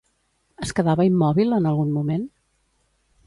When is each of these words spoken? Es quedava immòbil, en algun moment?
Es 0.67 0.71
quedava 0.79 1.05
immòbil, 1.09 1.53
en 1.59 1.69
algun 1.73 1.91
moment? 1.99 2.27